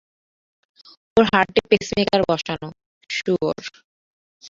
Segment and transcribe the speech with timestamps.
[1.17, 2.67] ওর হার্টে পেসমেকার বসানো,
[3.09, 3.57] শুয়োর।